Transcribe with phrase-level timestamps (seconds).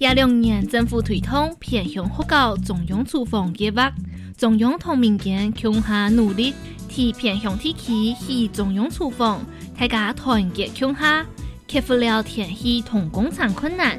[0.00, 3.92] 廿六年政府推动偏向学校中央厨房计划，
[4.36, 6.54] 中央同民间共下努力，
[6.88, 9.44] 替偏向地区起中央厨房，
[9.76, 11.26] 大家团结共下，
[11.68, 13.98] 克服了天气同工厂困难，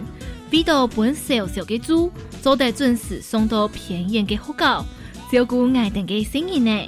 [0.54, 2.10] 为到本小小嘅猪，
[2.42, 4.86] 做得准时送到偏远嘅学校，
[5.30, 6.88] 照顾爱等嘅生意呢。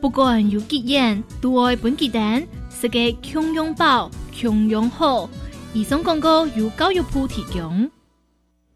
[0.00, 5.28] 不管有几远，都爱本鸡蛋，是个穷拥抱，穷拥好。
[5.74, 7.90] 以上广告由教育部提供。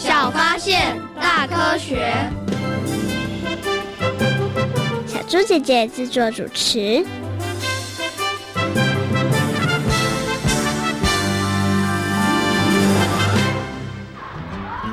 [0.00, 2.14] 小发现，大科学。
[5.08, 7.04] 小猪姐姐制作主持。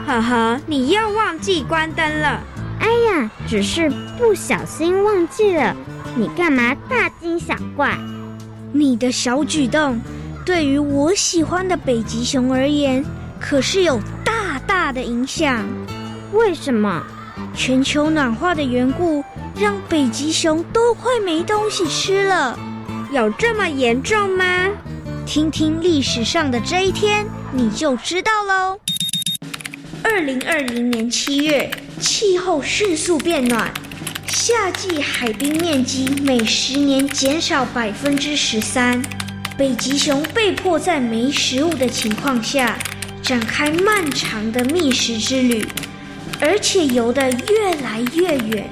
[0.07, 2.41] 呵呵，你又忘记关灯了。
[2.79, 5.75] 哎呀，只是不小心忘记了。
[6.15, 7.95] 你干嘛大惊小怪？
[8.73, 10.01] 你的小举动，
[10.43, 13.05] 对于我喜欢的北极熊而言，
[13.39, 13.99] 可是有
[14.85, 15.67] 大的影响。
[16.31, 17.01] 为什么？
[17.55, 19.25] 全球暖化的缘故，
[19.59, 22.55] 让北极熊都快没东西吃了。
[23.11, 24.69] 有这么严重吗？
[25.25, 28.79] 听听历史上的这一天，你就知道喽。
[30.03, 31.67] 二零二零年七月，
[31.99, 33.73] 气候迅速变暖，
[34.27, 39.01] 夏季海冰面积每十年减少百分之十三，
[39.57, 42.77] 北极熊被迫在没食物的情况下，
[43.25, 45.65] 展开漫长的觅食之旅，
[46.39, 48.69] 而且游得越来越远。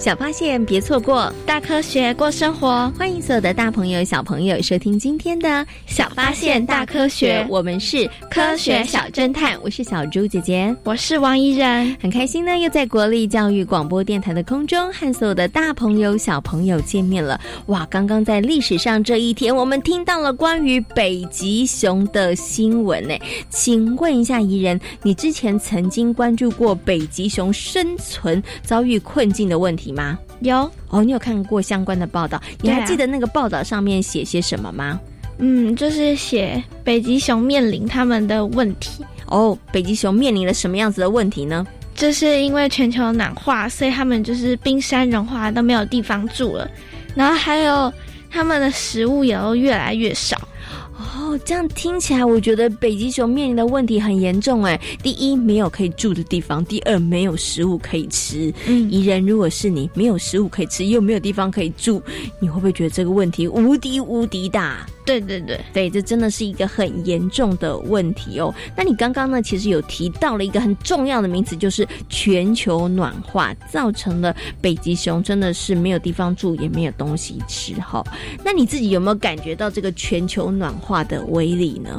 [0.00, 2.90] 小发现，别错过大科学过生活。
[2.98, 7.46] 欢迎所有的大朋友、小朋友收听今天的小发现大科学。
[7.50, 11.94] 我们是科学小侦探，我是小猪姐姐，我是王怡然。
[12.00, 17.38] 很开心呢，又在国立教育广播电台的空中和所有的大朋友、小朋友见面了。
[17.66, 23.14] 哇，刚刚在历史上这一天，我们听到了关于北极熊的新闻呢。
[23.50, 29.89] 请问一下怡人，你之前曾经关注过北极熊生存遭遇困境的问题？
[29.92, 30.18] 吗？
[30.40, 32.40] 有哦，你有看过相关的报道？
[32.60, 35.00] 你还记得那个报道上面写些什么吗？
[35.38, 39.04] 嗯，就是写北极熊面临他们的问题。
[39.26, 41.66] 哦，北极熊面临了什么样子的问题呢？
[41.94, 46.70] 就是因为全球暖化，所以他们就是冰山融化都没有地方住了。
[47.14, 47.92] 然后还有
[48.30, 50.40] 他们的食物也都越来越少。
[51.00, 54.78] 哦，这样听起来，我觉得北极熊面临的问题很严重哎。
[55.02, 58.52] 第一，没有可以住的地方；第二，没有食物可以吃。
[58.66, 62.02] 嗯，宜人，如果是你没有食物可以吃，又没有地方可以住，
[62.38, 64.86] 你会不会觉得这个问题无敌无敌大？
[65.04, 68.54] 对对对对，这真的是一个很严重的问题哦。
[68.76, 78.04] 那你刚刚呢，其实有提到了一个很重要的名词，就是全球暖化造成了北极熊真的是没有地方住，也没有东西吃哈。
[78.44, 81.98] 那你自己有没有感觉到这个全球暖化的威力呢？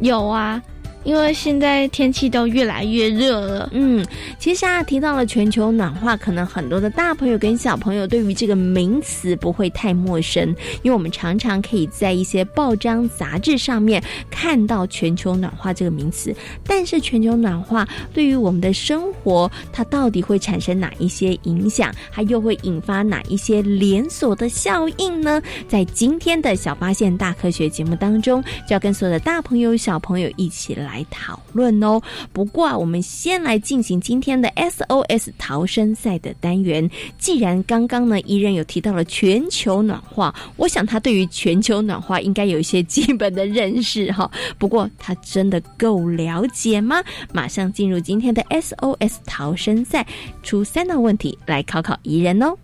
[0.00, 0.62] 有啊。
[1.04, 4.04] 因为现在天气都越来越热了，嗯，
[4.38, 10.48] 其实啊提到了全球暖化，可能很多的大朋友跟小朋友对于这个名词不会太陌生，
[10.82, 16.34] 因为我们常常可以在一些报章杂志上面看到全球暖化这个名词。
[16.64, 21.92] 但是全球暖化对于我们的生活，它到底会产生哪一些影响？
[22.12, 25.42] 它又会引发哪一些连锁的效应呢？
[25.66, 30.91] 在今天的小发现大科学节目当中，就要跟所有的大朋友小朋友一起来。
[30.92, 32.00] 来讨论哦。
[32.32, 36.88] 不过啊，我们先来进行今天的 SOS 逃生赛的单元。
[37.18, 44.30] 既然刚刚呢，伊人有提到了全球暖化，我想他对于全球暖化应该有一些基本的认识哈。
[44.58, 47.02] 不过他真的够了解吗？
[47.32, 50.06] 马上进入今天的 SOS 逃生赛，
[50.42, 52.54] 出三道问题来考考怡人哦。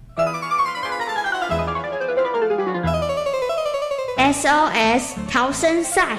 [4.19, 6.19] SOS 逃生赛。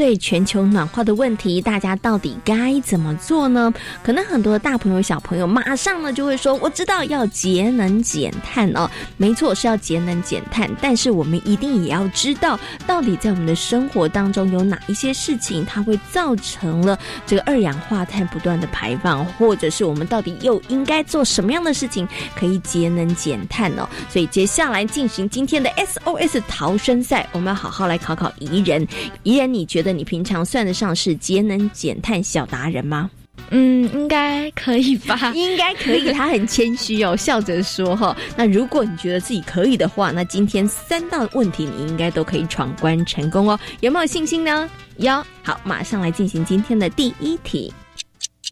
[0.00, 3.72] 对全球暖化的问题，大家到底该怎么做呢？
[4.02, 10.70] 可能很多大朋友、小朋友马上呢就会说：“我知道要节能减碳哦，没错是要节能减碳。
[10.80, 23.86] 但是我们一定也要知道，到底在我们的生活当中有哪一些事情，它会造成了这个二氧化碳不断的排放，或者是我们到底又应该做什么样的事情可以节能减碳呢？
[24.08, 28.88] 所以接下来进行今天的 SOS 逃生赛，我们要好好来考考怡人，
[29.22, 29.70] 怡人你。
[29.70, 33.10] 觉得你平常算得上是节能减碳小达人吗？
[33.52, 35.18] 嗯，应该可以吧？
[35.34, 36.12] 应该可以。
[36.12, 43.58] 他很谦虚哦，笑着说：“哈，那如果你觉得自己可以的话，那今天三道问题你应该都可以闯关成功哦。
[43.80, 44.68] 有没有信心呢？
[44.98, 45.24] 有。
[45.42, 47.72] 好，马上来进行今天的第一题。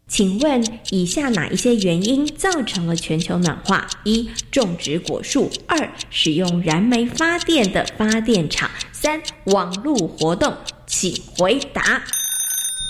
[0.09, 3.87] 请问以下哪一些原因造成了全球暖化？
[4.05, 10.53] 一、种植果树；二、使用燃煤发电的发电厂；三、网络活动。
[10.89, 12.03] 请回答。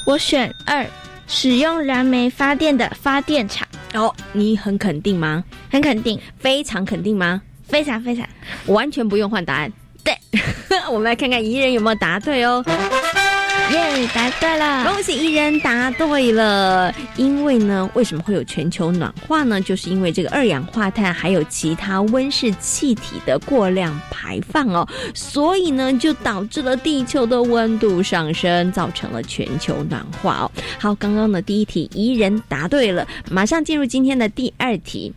[0.07, 0.87] 我选二，
[1.27, 3.69] 使用燃煤发电的发电厂。
[3.93, 5.45] 哦，你很肯定吗？
[5.71, 7.43] 很肯定，非常肯定吗？
[7.67, 8.27] 非常非常，
[8.67, 9.71] 完全不用换答案。
[10.03, 10.17] 对，
[10.89, 12.65] 我们来看看疑人有没有答对哦。
[13.71, 14.85] 耶，答对了！
[14.91, 16.95] 恭喜一人答对了。
[17.17, 19.61] 因为呢，为什么会有全球暖化呢？
[19.61, 30.51] 就是因为这个二氧化碳还有其他温室气体的过量排放哦，所以呢，就导致了地球的温度上升，造成了全球暖化哦。
[30.79, 35.13] 好，刚刚的第一题一人答对了，马上进入今天的第二题。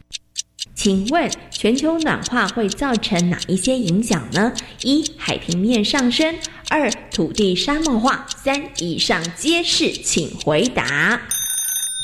[0.84, 4.52] 请问全球暖化会造成哪一些影响呢？
[4.82, 6.34] 一、海平面上升；
[6.72, 9.92] 二、土地沙漠化；三、以上皆是。
[9.92, 11.22] 请回答。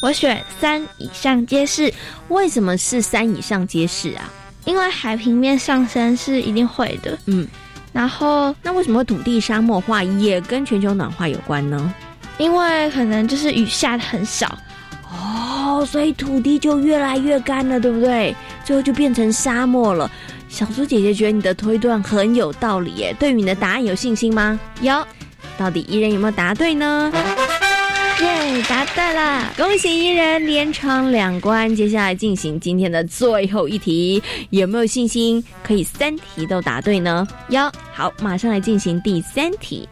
[0.04, 1.92] 我选三，以上皆是。
[2.28, 4.32] 为什么是三以上皆是啊？
[4.66, 7.18] 因为海平面上升是一定会的。
[7.26, 7.48] 嗯，
[7.92, 11.96] 然后那为什么土地沙漠化也跟全球暖化有关呢？
[12.38, 14.56] 因为可能就是雨下的很少。
[15.18, 18.36] 哦，所以土地就越来越干了，对不对？
[18.64, 20.10] 最后就变成沙漠了。
[20.50, 24.60] 小猪姐姐觉得你的推断很有道理耶，对于你的答案有信心吗？
[24.82, 25.06] 有。
[25.58, 27.12] 到底伊人有没有答对呢？
[28.22, 29.54] 耶，答对了！
[29.58, 31.76] 恭喜伊人连闯两关。
[31.76, 37.28] 接下来进行今天的最后一题，有没有信心可以三题都答对呢？
[37.50, 37.62] 有。
[37.94, 39.88] 好，马上来进行第三题。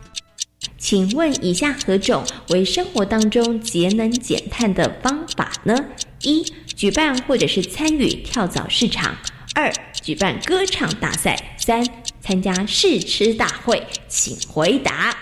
[0.78, 5.76] 请问以下何种为生活当中节能减碳的方法呢？
[6.22, 6.44] 一、
[6.76, 9.14] 举办或者是参与跳蚤市场；
[9.56, 11.86] 二、举办歌唱大赛；三、
[12.22, 13.86] 参加试吃大会。
[14.08, 15.16] 请回答。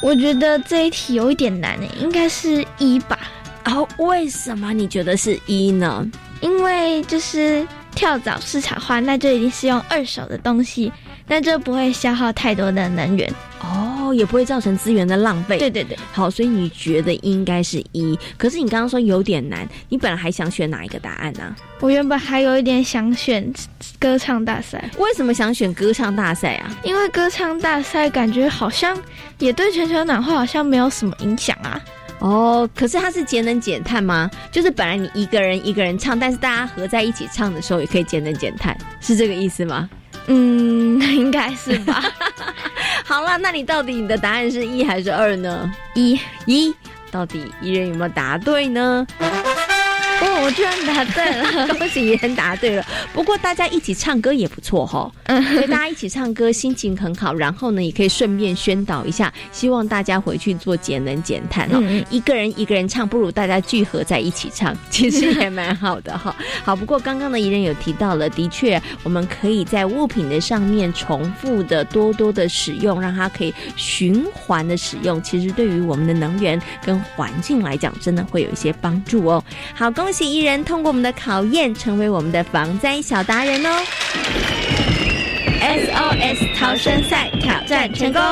[0.00, 3.18] 我觉得这一题有一点难诶，应该是一吧。
[3.64, 6.04] 哦，为什么你觉得是一呢？
[6.40, 10.90] 因为就是跳蚤市场化，那就一定是用二手的东西，
[11.28, 13.32] 那就不会消耗太多的能源。
[13.60, 15.58] 哦，也不会造成资源的浪费。
[15.58, 21.54] 对对对，好，所以你觉得应该是一，可是你刚刚说有点难，你本来还想选哪一个答案呢？
[21.80, 23.52] 我原本还有一点想选
[23.98, 24.90] 歌唱大赛。
[24.98, 26.70] 为什么想选歌唱大赛啊？
[26.84, 28.96] 因为歌唱大赛感觉好像
[29.38, 31.80] 也对全球暖化好像没有什么影响啊。
[32.20, 34.30] 哦，可是它是节能减碳吗？
[34.52, 39.90] 就是本来你一个人一个人唱，但是大家合在一起唱的时候也可以节能减碳，是这个意思吗？
[40.28, 42.04] 嗯， 应该是吧。
[43.12, 45.70] 好了，那你到底你的答案是一还是二呢？
[45.92, 46.74] 一，一，
[47.10, 49.06] 到底一人有没有答对呢？
[50.42, 52.84] 哦，我居然答对了， 恭喜怡人答对了。
[53.14, 55.10] 不过大家一起唱歌也不错哈，
[55.52, 57.32] 所以大家一起唱歌心情很好。
[57.32, 61.80] 然后呢，也可以顺便宣导一下，希望大家回去做节能减碳哈。
[62.10, 66.34] 一个人一个人唱，不如大家聚合在一起唱， 其实也蛮好的哈。
[66.64, 75.22] 好，不过刚刚呢怡人有提到了，的确我们可以在物品的上面重复的多多的使用，让它可以循环的使用。
[75.22, 79.42] 其实对于我们的能源跟环境来讲，真的会有一些帮助哦。
[79.74, 80.31] 好，恭喜。
[80.32, 83.68] 一人通过我们的考验，成为我们的防灾小达人哦
[85.60, 88.22] ！SOS 逃生赛挑战成功。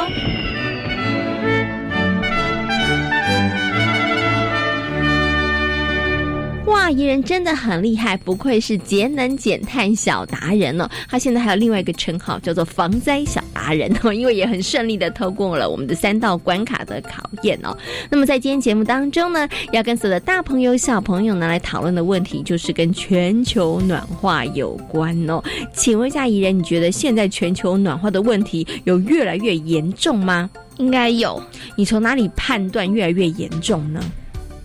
[6.72, 10.88] 哇，怡人真的很厉害，不愧是节能减碳小达人哦。
[11.06, 17.76] 他现在还有另外一个称号，叫做防灾小达人哦， 因为也很顺利的通过了我们的三道关卡的考验哦。
[18.10, 25.42] 那么在今天节目当中呢，要跟所有的大朋友小朋友呢来讨论的问题，就是跟全球暖化有关哦。
[25.72, 30.50] 请问一下怡人，你觉得现在全球暖化的问题有越来越严重吗？
[30.78, 31.40] 应该有。
[31.76, 34.00] 你从哪里判断越来越严重呢？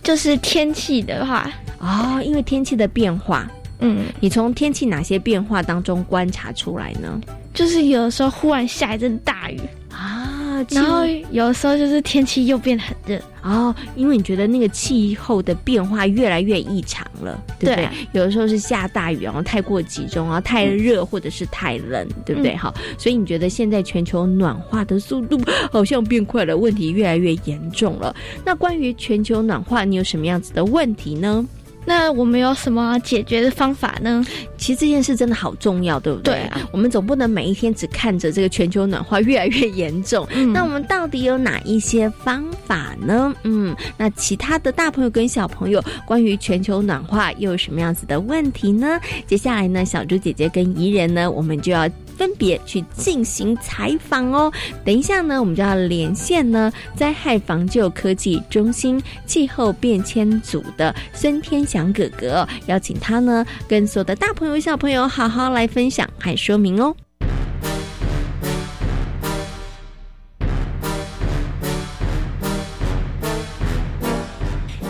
[0.02, 1.50] 就是天气的话。
[1.78, 3.46] 哦，因为天气的变化，
[3.80, 7.20] 嗯，你从天气哪些变化当中观察出来呢？
[7.52, 9.58] 就是有的时候忽然下一阵大雨
[9.90, 17.88] 啊，然后有的时候就是天气又变得很热哦，因为你觉得那个气候的变化越来越异常了，对不对？
[18.12, 22.54] 有的时候是下大雨，然后太过集中啊，太热或者是太冷，对不对？
[22.54, 25.40] 好，所以你觉得现在全球暖化的速度
[25.72, 28.14] 好像变快了，问题越来越严重了。
[28.44, 31.46] 那关于全球暖化，你有什么样子的问题呢？
[31.86, 34.22] 那我们有什么解决的方法呢？
[34.58, 36.34] 其实这件事真的好重要，对不对？
[36.34, 40.26] 对啊，我们总不能每一天只看着这个全球暖化越来越严重。
[40.52, 43.32] 那我们到底有哪一些方法呢？
[43.44, 48.98] 嗯，那其他的大朋友跟小朋友关于全球暖化又有什么样子的问题呢？
[49.26, 51.88] 接下来呢，小猪姐姐跟怡人呢，我们就要。
[52.16, 54.52] 分别去进行采访哦。
[54.84, 66.94] 等一下呢，我们就要连线呢灾害防救科技中心气候变迁组的孙天祥哥哥，邀请他呢跟所有的大朋友小朋友好好来分享还说明哦。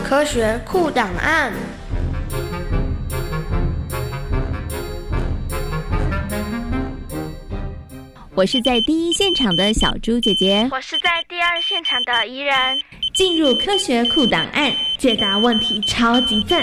[0.05, 1.53] 科学酷档案。
[8.37, 12.55] 我是在第一现场的小猪姐姐，我是在第二现场的怡人。
[13.15, 16.63] 进入科学库档案，解答问题超级赞。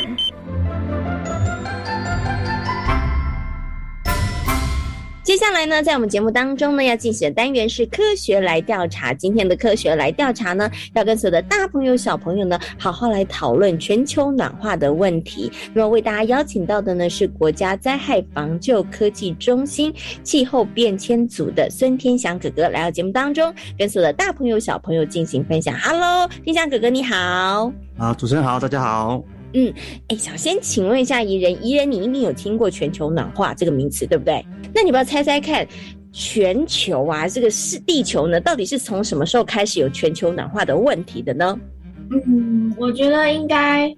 [5.24, 9.14] 接下来呢，在我们节目当中呢，要进行的单元是科学来调查。
[9.14, 15.50] 今天的科学来调查呢，要跟所有的大朋友、小朋友呢，好好来讨论全球暖化的问题。
[15.74, 25.74] 那么为大家邀请到的呢，是国家灾害防救科技中心气候变迁组的孙天祥哥哥来到节目当中，跟所有的大朋友、小朋友进行分享。
[25.80, 27.72] Hello，天祥哥哥你好。
[27.98, 29.24] 啊，主持人好，大家好。
[29.54, 29.74] 嗯，
[30.08, 34.46] 哎，想先请问一下怡人，怡人你一定有听过全球暖化这个名词，对不对？
[34.74, 35.68] 那你不要猜猜看，
[36.12, 41.60] 全球啊，这个是地球呢，到底是从什么时候开始有全球暖化的问题的呢？
[42.28, 43.94] 嗯，我觉得应该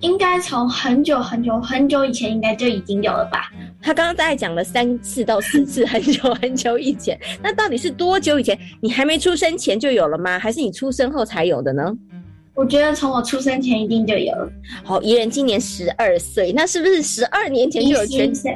[0.00, 3.50] 应该从很久很久很久以前应该就已经有了吧。
[3.80, 8.56] 他刚刚大概讲了三次到四次， 很久很久以前，那到底是多久以前？
[8.80, 10.38] 你还没出生前就有了吗？
[10.38, 11.92] 还是你出生后才有的呢？
[12.54, 14.52] 我觉得从我出生前一定就有了。
[14.84, 18.50] 好，怡人今年十二岁，那是不是十二年前就有全球？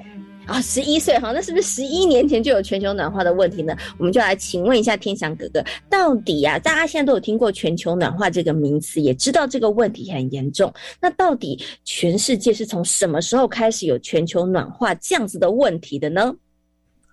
[0.46, 3.76] 啊，十一岁，好，那是不是十一年前就有全球暖化的问题呢？
[3.98, 10.72] 我们就来请问一下天祥哥哥，到底呀，大家现在都有听过全球暖化这个名词，也知道这个问题很严重。
[11.00, 16.32] 那到底全世界是从什么时候开始有全球暖化这样子的问题的呢？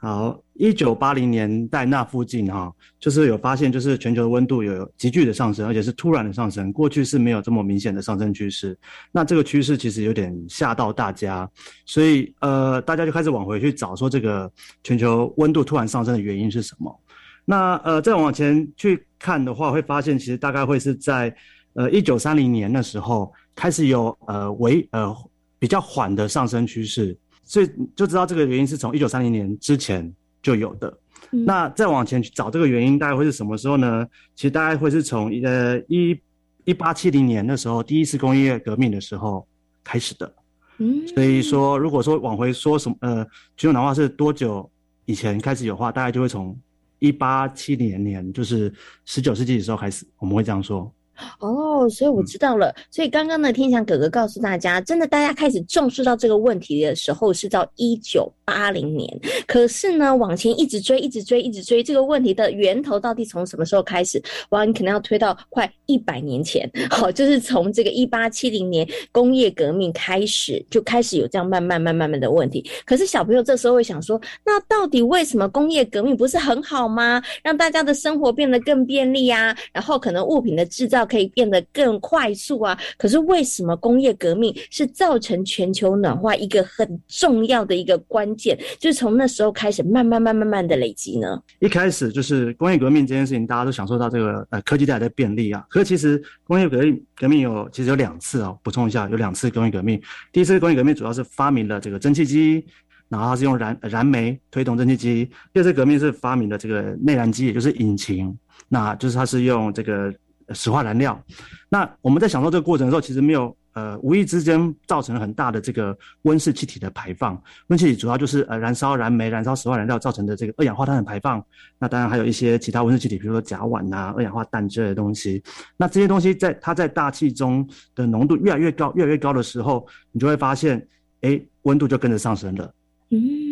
[0.04, 2.70] 好，一九八零年代那附近哈，
[3.00, 6.74] 就是有发现，就是全球的温度有急剧的上升，而且是突然的上升。
[6.74, 8.78] 过去是没有这么明显的上升趋势。
[9.14, 11.50] 那这个趋势其实有点吓到大家，
[11.86, 14.52] 所以呃，大家就开始往回去找，说这个
[14.84, 17.00] 全球温度突然上升的原因是什么？
[17.46, 21.34] 那呃，再往前去看的话，会发现其实大概会是在
[21.76, 25.16] 呃一九三零年的时候开始有呃为呃
[25.60, 30.98] 比较缓的上升趋势，所以就知道这个原因是从一九三零年之前就有的。
[31.32, 34.06] 那再往前去找这个原因，大概会是什么时候呢？
[34.36, 36.16] 其实大概会是从呃一
[36.64, 39.48] 一八七零年的时候，第一次工业革命的时候
[39.84, 40.32] 开始的。
[40.78, 43.24] 嗯，所以说如果说往回说什么呃
[43.58, 44.70] 全球暖化是多久
[45.06, 46.56] 以前开始有话，大概就会从
[47.00, 48.72] 一八七零年，就是
[49.06, 50.92] 十九世纪的时候开始，我们会这样说。
[51.40, 52.74] 哦，所以我知道了。
[52.90, 59.20] 所以刚刚呢，天祥哥哥告诉大家，真的大家开始重视到这个问题的时候是到一九八零年。
[59.46, 64.22] 可是呢，往前一直追，一直追，一直追，这个问题的源头到底从什么时候开始？
[64.50, 66.70] 哇，你可能要推到快一百年前。
[66.90, 72.66] 好，就是从这个一八七零年工业革命开始，就开始有这样慢慢、慢慢、慢的问题。
[72.86, 77.22] 可是小朋友这时候会想说，那到底为什么工业革命不是很好吗？
[77.44, 81.03] 让大家的生活变得更便利啊，然后可能物品的制造。
[81.06, 82.78] 可以变得更快速啊！
[82.98, 88.58] 可是为什么工业革命是造成全球暖化一个很重要的一个关键？
[88.80, 91.42] 就是从那时候开始，慢慢、慢、慢慢的累积呢？
[91.60, 95.66] 一开始就是工业革命这件事情，大家都享受到这个呃科技带来的便利啊。
[95.70, 100.02] 可是其实工业革命革命有其实有两次啊，补充一下，有两次工业革命。
[100.32, 102.66] 第一次工业革命主要是发明了这个蒸汽机，
[103.10, 105.30] 然后它是用燃燃煤推动蒸汽机。
[105.54, 108.36] 第二次革命是发明了这个内燃机，也就是引擎，
[108.70, 110.14] 那就是它是用这个。
[110.54, 111.22] 石化燃料，
[111.70, 117.42] 那我们在享受这个过程的时候，其实没有呃无意之间造成很大的这个温室气体的排放。
[117.68, 121.44] 温室气体主要就是呃燃烧燃煤、燃烧石化燃料造成的这个二氧化碳的排放。
[121.80, 125.42] 那当然还有一些其他温室气体，比如说甲烷呐、二氧化氮之类的东西。
[125.78, 130.88] 那这些东西在它在大气中的浓度越来越高、越来越高的时候，你就会发现，
[131.22, 132.74] 哎，温度就跟着上升了。
[133.10, 133.43] 嗯。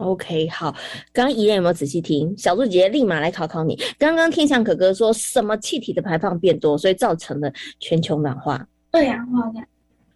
[0.00, 0.74] OK，好，
[1.12, 2.34] 刚刚怡人有没有仔细听？
[2.38, 3.78] 小猪姐姐立马来考考你。
[3.98, 8.66] 刚刚天翔哥哥说什么气体的排放变多，所以造成了全球暖化？
[8.92, 9.66] 二氧化碳。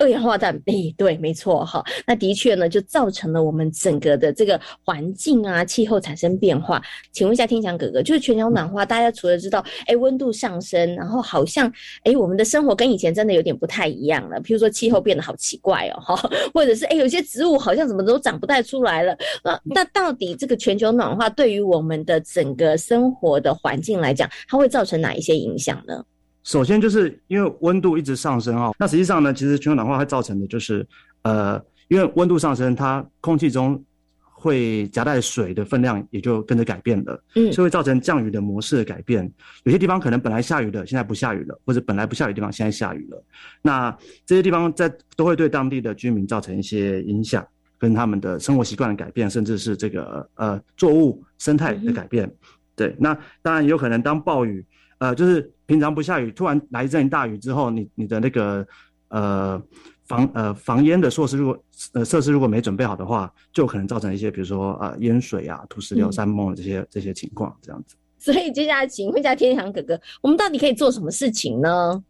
[0.05, 6.83] 二氧化碳，哎，对，没错，哈，那的确呢，就造成了我们整个的这个环境啊，气候产生变化。
[7.11, 14.39] 请问一下，天祥哥哥，就是全球暖化，大家除了知道，哎，温度上升，然后好像，哎，我们的生活跟以前真的有点不太一样了。
[14.43, 19.17] 譬如说，气候变得好奇怪哦，哈， 或者是，哎，有些植物好像怎么都长不太出来了。
[19.43, 26.05] 那那到底这个全球暖化对于我们的整个生活的环境来讲，它会造成哪一些影响呢？
[26.45, 30.87] 首先就是因为温度一直上升啊，那实际上呢，其实全球暖化会造成的就是，
[31.23, 33.83] 呃，因为温度上升，它空气中
[34.31, 39.29] 会夹带水的分量也就跟着改变了，嗯，所以会造成降雨的模式的改变。
[39.63, 43.25] 有些地方可能本来下雨的，现在不下雨了，或者本来不下雨的地方现在下雨了。
[43.63, 43.91] 那
[44.27, 47.43] 这些地方在都会对当地的居民造成一些影响，
[47.79, 52.31] 跟他们的生活习惯的改变，甚至是这个呃作物生态的改变。
[52.77, 54.63] 对，那当然有可能当暴雨。
[55.05, 58.67] 呃，就是平常不下雨，突然来一阵大雨之后，你你的那个
[59.09, 59.63] 呃
[60.07, 67.97] 防呃防淹的措施如果呃设施如果没准备好的话，就可能造成一些比如说呃淹水啊、土石流、山崩这些这些情况这样子。
[68.19, 72.03] 所以接下来请问一下天祥哥哥，我们到底可以做什么事情呢？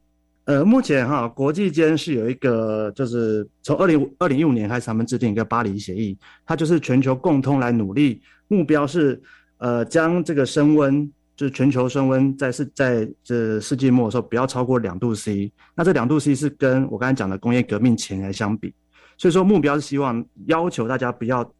[0.45, 9.21] 呃，目前哈国际间是有一个，就是从二零二零一五年开始，他们制定一个巴黎协议，它就是全球共通来努力，目标是
[9.59, 11.11] 呃将这个升温。
[11.37, 18.73] 就是全球升温在世在这世纪末的时候不要超过两度 C，那这两度 C 是跟我刚才讲的工业革命前来相比，
[19.19, 21.53] 所以说目标是希望要求大家不要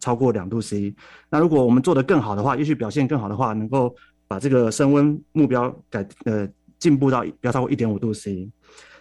[0.00, 0.94] 超过两度 C。
[1.30, 3.94] 那如果我们做得更好的话，也许表现更好的话，能够
[4.28, 6.46] 把这个升温目标改呃
[6.78, 8.50] 进步到不要超过一点五度 C。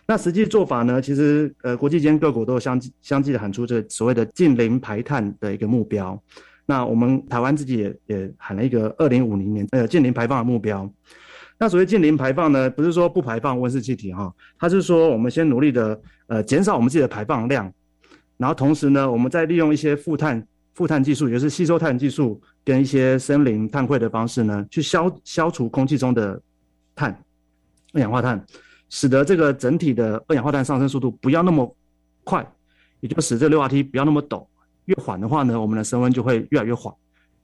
[0.08, 6.22] 那实际做法呢，其实呃国际间各国都相继相继的喊出这所谓的近零排碳的一个目标。
[6.65, 10.89] 那我们台湾自己也也喊了一个二零五零年呃近零排放的目标。
[11.58, 17.71] 那所谓近零排放呢，不是说不排放温室气体哈，它是说我们先努力的呃减少我们自己的排放量，
[18.38, 20.43] 然后同时呢，我们再利用一些负碳
[20.74, 26.41] 负碳技术，也是吸收碳技术跟一些森林碳汇的方式呢，去消消除空气中的
[26.95, 27.15] 碳
[27.93, 28.43] 二氧化碳，
[28.89, 31.76] 使得这个整体的二氧化碳上升速度不要那么
[32.24, 32.43] 快，
[33.02, 34.47] 也就使这溜滑梯不要那么陡。
[34.86, 36.94] 越缓的话呢，我们的升温就会越来越缓，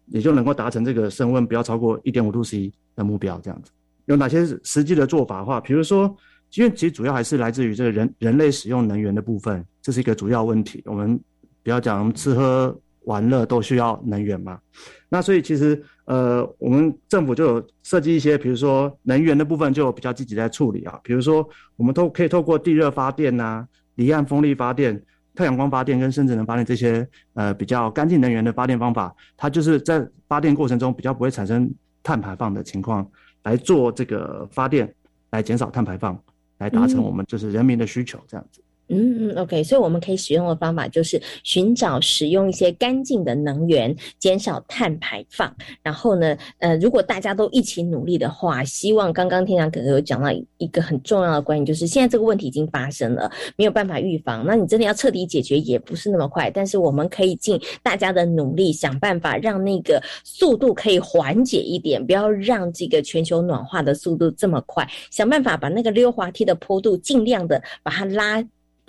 [0.08, 3.40] 也就能够达成这个升温不要超过一点五度 C 的目标。
[3.42, 3.72] 这样子
[4.06, 6.14] 有哪些实际的做法的话，比如说，
[6.56, 10.82] 因为其实主要还是来自于这个人人类使用能源的部分，这是一个主要问题。
[10.86, 11.20] 我们
[11.62, 14.60] 不要讲吃喝玩乐都需要能源嘛，
[15.08, 25.02] 那所以其实呃，我们政府就有设计一些，比如说能源的部分就比较积极在处理啊，比如说我们都可以透过地热发电呐，离岸风力发电。
[25.38, 31.72] 太阳光发电跟深层能发电这些呃比较干净能源的发电方法，它就是在发电过程中比较不会产生
[32.02, 33.08] 碳排放的情况
[33.44, 34.92] 来做这个发电，
[35.30, 36.20] 来减少碳排放，
[36.58, 38.60] 来达成我们就是人民的需求这样子。
[38.62, 45.54] 嗯嗯嗯，OK，所以我们可以使用的方法就是寻找使用一些干净的能源，减少碳排放。
[45.84, 54.46] 然后呢，呃，如果大家都一起努力的话，希望刚刚天阳哥哥有讲到一个很重要的观念，就是现在这个问题已经发生了，没有办法预防。
[54.46, 68.42] 那你真的要彻底解决也不是那么快，但是我们可以尽大家的努力，想办法让那个速度可以缓解一点，不要让这个全球暖化的速度这么快，想办法把那个溜滑梯的坡度尽量的把它拉。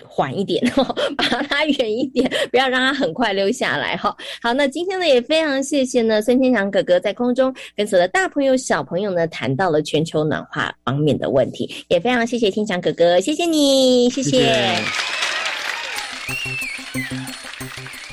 [0.07, 0.63] 缓一点，
[1.17, 4.15] 把它拉远一点， 不要让它很快溜下来哈。
[4.41, 14.75] 好，那今天呢也非常谢谢呢孙天祥哥哥在空中跟所有的大朋友小朋友呢谈到了全球暖化方面的问题，也非常谢谢天祥哥哥，谢谢你，谢谢。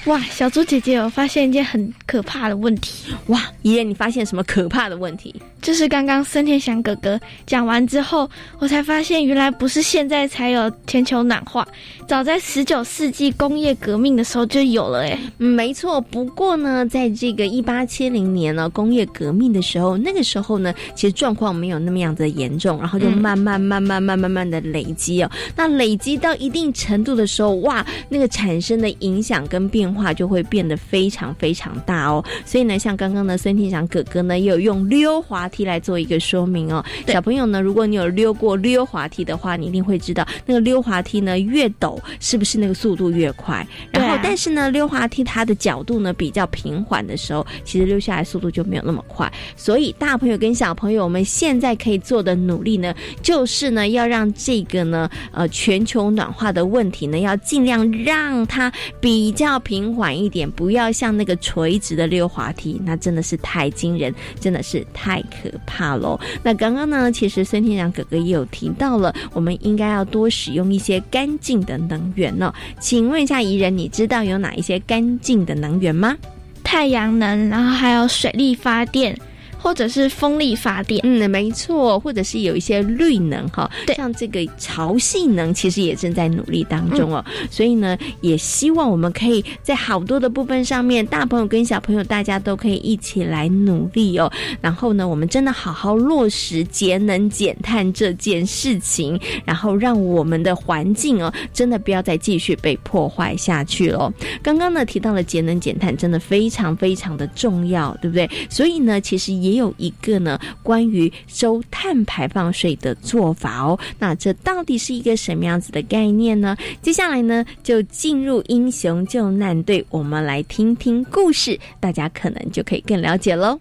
[0.07, 3.13] 哇，小猪姐姐，我发现一件很可怕的问题。
[3.27, 5.35] 哇，爷爷，你发现什么可怕的问题？
[5.61, 11.67] 就是刚刚孙天祥哥哥讲完之后，我才发现原来不是现在才有全球暖化，
[12.07, 15.01] 早在十九世纪工业革命的时候就有了。
[15.01, 16.01] 哎，没错。
[16.01, 25.29] 不过呢，在这个一八七零年呢，工业革命的时候，那个时候呢，其实状况没有那么样的严重，然后就慢慢慢慢慢慢慢的累积哦。
[25.57, 32.23] 那累积到一定程度的时候，哇，那个产生的影响跟变话就会变得非常非常大哦。
[32.45, 35.47] 所以呢，像刚刚的孙天祥哥哥呢，也有用溜滑。
[35.49, 43.67] 梯来做一个说明哦，小朋友呢，如果你有溜过溜滑梯的话，你一定会知道，那个溜滑梯呢越陡，是不是那个速度越快？
[43.93, 49.33] 然后，但是呢，溜滑梯它的角度呢比较平缓的时候，其实溜下来速度就没有那么快。
[49.57, 65.51] 所以，大朋友跟小朋友，我们现在可以做的努力呢，就是呢要让这个呢，呃，全球暖化的问题呢，要尽量让它比较平缓一点，不要像那个垂直的溜滑梯，那真的是太惊人，真的是太可。
[65.67, 66.21] 怕喽！
[66.43, 67.11] 那刚刚呢？
[67.11, 72.53] 其实孙天阳哥哥也有提到了，我们应该要多使用一些干净的能源呢。
[72.79, 76.17] 请问一下怡人，你知道有哪一些干净的能源吗？
[76.63, 79.19] 太阳能，然后还有水力发电。
[79.67, 87.25] 或者是风力发电，嗯，没错，或者是有一些绿能哈，像这个潮汐能，其实也正在努力当中哦。
[87.51, 94.31] 所以呢，也希望我们可以在好多的部分上面，大朋友跟小朋友，大家都可以一起来努力哦。
[94.61, 104.15] 然后呢，我们真的好好落实节能减碳这件事情，然后让我们的环境哦，真的不要再继续被破坏下去了。
[104.45, 108.31] 刚刚呢提到了节能减碳，真的非常非常的重要，对不对？
[108.49, 109.56] 所以呢，其实也。
[109.57, 116.57] 有一个呢，关于收碳排放税的做法哦，那这到底是一个什么样子的概念呢？
[116.81, 123.59] 接下来呢，就进入英雄救难队，我们来听听故事，大家可能就可以更了解喽。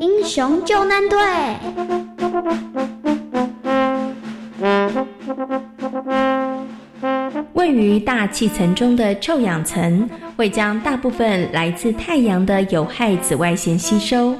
[0.00, 1.18] 英雄救难队。
[7.54, 14.34] 位于大气层中的臭氧层会将大部分来自太阳的有害紫外线吸收，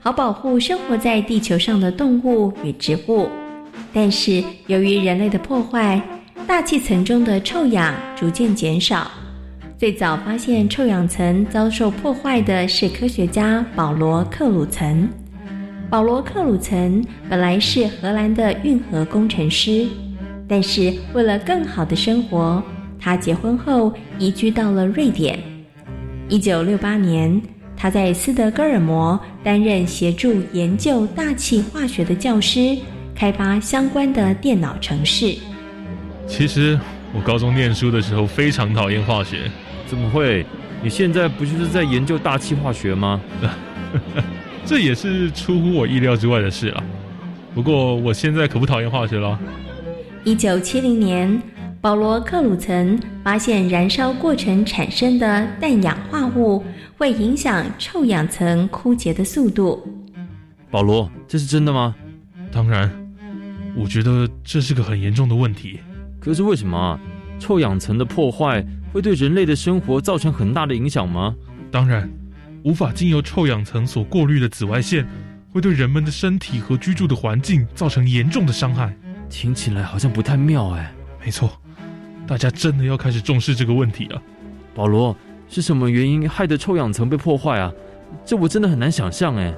[0.00, 3.28] 好保护生活在地球上的动物与植物。
[3.92, 6.00] 但是，由于人类的破坏，
[6.46, 9.10] 大气层中的臭氧逐渐减少。
[9.78, 15.08] 最早发现臭氧层遭受破坏的是科学家保罗·克鲁岑。
[15.90, 19.86] 保罗·克鲁岑本来是荷兰的运河工程师。
[20.48, 22.62] 但是为了更好的生活，
[22.98, 25.38] 他结婚后移居到了瑞典。
[26.28, 27.40] 一九六八年，
[27.76, 32.76] 他在斯德哥尔摩担任协助研究大气化学的教师，
[33.14, 35.36] 开发相关的电脑程式。
[36.26, 36.78] 其实
[37.12, 39.50] 我高中念书的时候非常讨厌化学。
[39.86, 40.44] 怎么会？
[40.82, 43.20] 你现在不就是在研究大气化学吗？
[44.64, 46.84] 这也是出乎我意料之外的事啊。
[47.54, 49.38] 不过我现在可不讨厌化学了。
[50.26, 51.40] 一九七零年，
[51.80, 56.64] 保罗·克鲁岑发现燃烧过程产生的氮氧化物
[56.98, 59.80] 会影响臭氧层枯竭的速度。
[60.68, 61.94] 保罗，这是真的吗？
[62.50, 62.90] 当然，
[63.76, 65.78] 我觉得这是个很严重的问题。
[66.18, 66.98] 可是为什么？
[67.38, 71.36] 臭氧层的破坏会对人类的生活造成很大的影响吗？
[71.70, 72.10] 当然，
[72.64, 75.06] 无法经由臭氧层所过滤的紫外线
[75.52, 78.92] 会对人们的身体和居住的环境造成严重的伤害。
[79.28, 80.92] 听起来好像不太妙哎。
[81.24, 81.50] 没错，
[82.26, 84.22] 大家真的要开始重视这个问题了。
[84.74, 85.16] 保罗，
[85.48, 87.72] 是什么原因害得臭氧层被破坏啊？
[88.24, 89.52] 这我真的很难想象哎。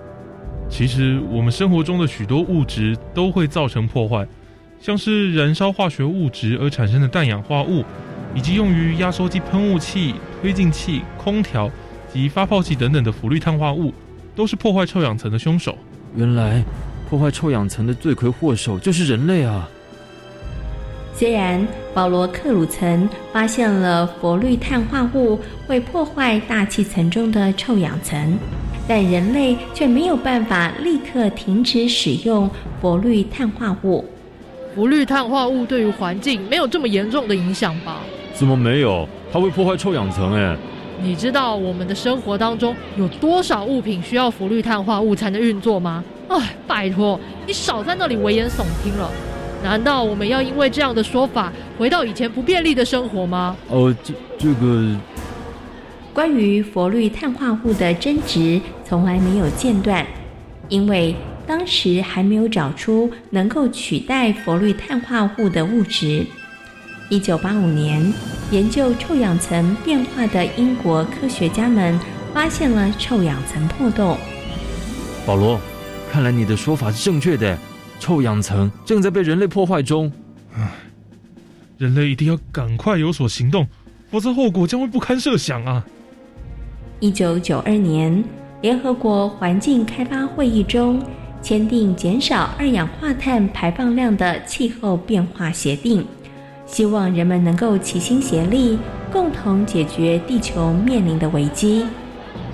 [0.70, 4.26] 其实我们生活中的许多物质都会造成破坏，
[4.80, 7.84] 像是燃烧化学物质而产生的氮氧化物，
[8.34, 11.70] 以及用于压缩机喷雾器、推进器、空调
[12.12, 13.92] 及发泡器等等的氟氯碳化物，
[14.34, 15.76] 都是破坏臭氧层的凶手。
[16.14, 16.62] 原来，
[17.08, 19.66] 破坏臭氧层的罪魁祸首就是人类啊！
[21.14, 28.38] 虽然保罗·克鲁曾发现了氟氯碳化物会破坏大气层中的臭氧层，
[28.86, 32.48] 但人类却没有办法立刻停止使用
[32.82, 34.04] 氟氯碳化物。
[34.74, 38.02] 氟氯碳化物对于环境没有这么严重的影响吧？
[38.34, 39.08] 怎么没有？
[39.32, 40.54] 它会破坏臭氧层哎！
[41.00, 46.02] 你知道我们的生活当中有多少物品需要氟氯碳化物才能运作吗？
[46.28, 49.10] 哎，拜托，你少在那里危言耸听了。
[49.62, 53.56] 难道我们要因为这样的说法回到以前不便利的生活吗？
[53.68, 54.96] 哦，这这个
[56.12, 60.06] 关于氟氯碳化物的争执从来没有间断，
[60.68, 61.14] 因为
[61.46, 66.26] 当时还没有找出能够取代氟氯碳化物的物质。
[67.10, 68.12] 一九八五年，
[68.50, 71.98] 研究臭氧层变化的英国科学家们
[72.34, 74.18] 发现了臭氧层破洞。
[75.24, 75.58] 保罗，
[76.12, 77.58] 看来你的说法是正确的。
[77.98, 80.12] 臭氧层正在被人类破坏中，
[80.54, 80.70] 唉，
[81.78, 83.66] 人类一定要赶快有所行动，
[84.10, 85.84] 否则后果将会不堪设想啊！
[87.00, 88.22] 一九九二年，
[88.60, 91.02] 联合国环境开发会议中
[91.42, 96.06] 签订减少二氧化碳排放量的气候变化协定，
[96.68, 98.78] 希望人们能够齐心协力，
[99.10, 101.84] 共同解决地球面临的危机。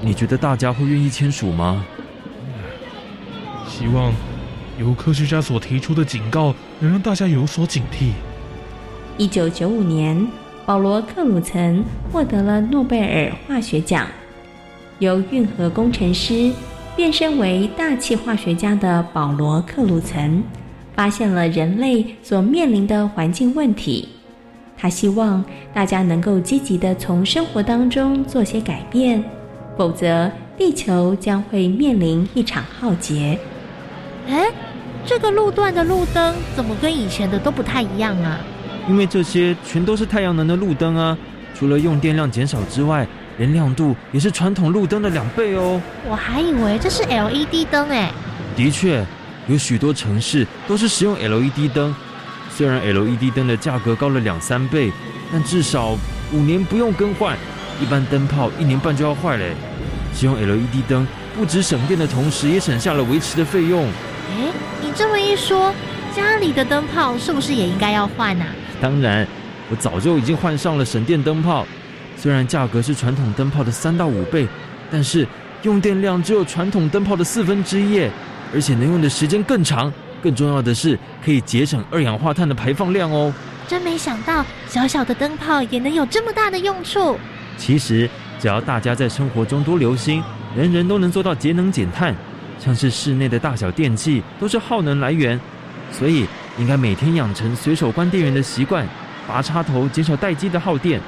[0.00, 1.84] 你觉得大家会愿意签署吗？
[3.68, 4.10] 希望。
[4.76, 8.10] 由科学家所提出的警告，能让大家有所警惕。
[9.16, 10.26] 一九九五年，
[10.66, 14.08] 保罗·克鲁岑获得了诺贝尔化学奖。
[14.98, 16.52] 由运河工程师
[16.96, 20.42] 变身为大气化学家的保罗·克鲁曾，
[20.94, 24.08] 发现了人类所面临的环境问题。
[24.76, 29.22] 他希望大家能够积极的从生活当中做些改变，
[29.76, 33.38] 否则地球将会面临一场浩劫。
[34.28, 34.46] 哎。
[35.06, 38.40] 这个路段的路灯怎么跟以前的都不太一样啊？
[38.88, 41.14] 因为这些全都是太阳能的路灯啊，
[41.54, 45.78] 除了用电量减少之外，连亮度也是传统路灯的两倍哦。
[46.08, 48.10] 我还以为这是 LED 灯哎。
[48.56, 49.04] 的确，
[49.46, 51.94] 有许多城市都是使用 LED 灯，
[52.50, 54.92] 虽然 LED 灯的价格高了两三倍，
[55.32, 55.96] 但至少
[56.32, 57.36] 五年不用更换，
[57.80, 59.52] 一般灯泡一年半就要坏嘞。
[60.14, 63.86] 使用 LED 灯不止省电的同时，也省下了维持的费用。
[64.30, 64.52] 哎。
[64.96, 65.74] 这么一说，
[66.14, 68.46] 家里的灯泡是不是也应该要换啊？
[68.80, 69.26] 当然，
[69.68, 71.66] 我早就已经换上了省电灯泡。
[72.16, 74.46] 虽然价格是传统灯泡的三到五倍，
[74.92, 75.26] 但是
[75.62, 78.08] 用电量只有传统灯泡的四分之一，
[78.54, 79.92] 而且能用的时间更长。
[80.22, 83.30] 更重要的是，可以节省二氧化碳的排放量哦。
[83.68, 87.18] 真没想到，小小的灯泡也能有这么大的用处。
[87.58, 90.22] 其实，只要大家在生活中多留心，
[90.56, 92.14] 人人都能做到节能减碳。
[92.58, 95.38] 像是室内的大小电器都是耗能来源，
[95.92, 98.86] 所以应该每天养成随手关电源的习惯，
[99.28, 100.98] 拔插头减少待机的耗电。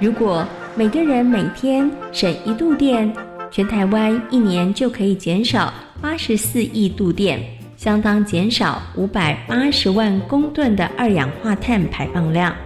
[0.00, 3.10] 如果每个人每天省一度电，
[3.52, 7.38] 全台湾一年就可以减少八十四亿度电，
[7.76, 12.56] 相当减少五百八十万公吨的二氧化碳排放量。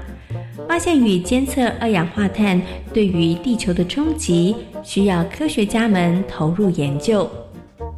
[0.68, 2.60] 发现与监测二氧化碳
[2.94, 7.28] 对于地球的冲击，需要科学家们投入研究。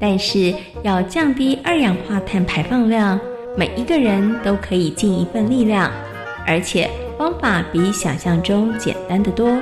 [0.01, 3.21] 但是要降低二氧化碳排放量，
[3.55, 5.91] 每一个人都可以尽一份力量，
[6.47, 9.59] 而且方法比想象中简单的多，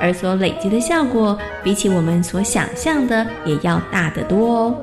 [0.00, 4.74] 而所累积的效果比起我们所想象的也要大得多哦。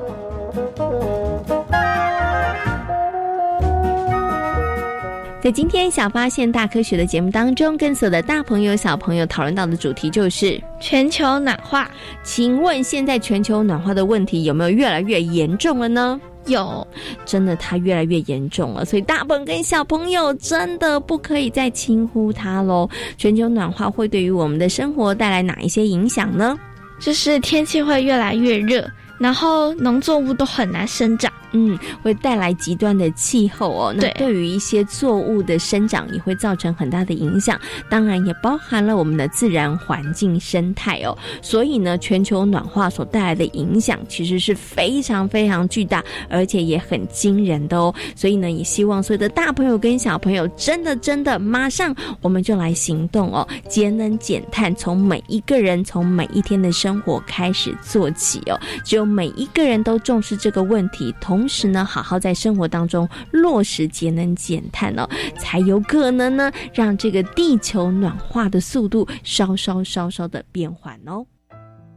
[5.42, 11.90] 在今天小发现大科学的节目当中，跟所有的大朋友小朋友讨论到的主题就是全球暖化。
[12.22, 16.18] 请问现在全球暖化的问题有没有越来越严重了呢？
[16.46, 16.86] 有，
[17.24, 22.88] 真的它越来越严重了，所以大朋跟小朋友真的不可以再轻忽它喽。
[23.16, 26.58] 全球暖化会对于我们的生活带来哪一些影响呢？
[27.00, 31.32] 就是天气会越来越热，然后农作物都很难生长。
[31.56, 33.94] 嗯，会带来极端的气候哦。
[33.96, 37.56] 那对于一些作物的生长也会造成很大的影响，
[37.88, 41.16] 当然也包含了我们的自然环境生态哦。
[41.40, 47.94] 所以呢，全球暖化所带来的影响其实是非常非常巨大，而且也很惊人的哦。
[48.16, 58.58] 所以呢，也希望所有的大朋友跟小朋友真的真的马上我们就来行动哦，节能减碳，从每一个人从每一天的生活开始做起哦。
[58.84, 71.24] 只有每一个人都重视这个问题，同时呢，好好在生活当中落实节能减碳哦，才有可能呢，让这个地球暖化的速度稍稍稍稍的变缓哦。